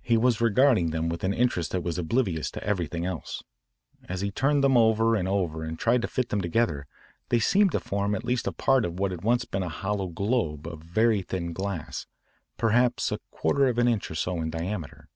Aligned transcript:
He 0.00 0.16
was 0.16 0.40
regarding 0.40 0.88
them 0.90 1.10
with 1.10 1.22
an 1.22 1.34
interest 1.34 1.72
that 1.72 1.82
was 1.82 1.98
oblivious 1.98 2.50
to 2.52 2.64
everything 2.64 3.04
else. 3.04 3.42
As 4.08 4.22
he 4.22 4.30
turned 4.30 4.64
them 4.64 4.74
over 4.74 5.14
and 5.14 5.28
over 5.28 5.64
and 5.64 5.78
tried 5.78 6.00
to 6.00 6.08
fit 6.08 6.30
them 6.30 6.40
together 6.40 6.86
they 7.28 7.38
seemed 7.40 7.72
to 7.72 7.78
form 7.80 8.14
at 8.14 8.24
least 8.24 8.46
a 8.46 8.52
part 8.52 8.86
of 8.86 8.98
what 8.98 9.10
had 9.10 9.22
once 9.22 9.44
been 9.44 9.62
a 9.62 9.68
hollow 9.68 10.06
globe 10.08 10.66
of 10.66 10.80
very 10.82 11.20
thin 11.20 11.52
glass, 11.52 12.06
perhaps 12.56 13.12
a 13.12 13.20
quarter 13.30 13.66
of 13.68 13.76
an 13.76 13.86
inch 13.86 14.10
or 14.10 14.14
so 14.14 14.40
in 14.40 14.48
diameter. 14.48 15.10